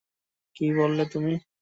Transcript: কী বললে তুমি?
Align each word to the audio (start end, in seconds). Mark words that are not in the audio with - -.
কী 0.55 0.65
বললে 0.73 1.03
তুমি? 1.05 1.33